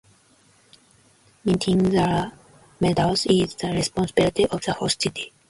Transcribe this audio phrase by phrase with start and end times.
[1.43, 2.31] Minting the
[2.79, 5.31] medals is the responsibility of the host city.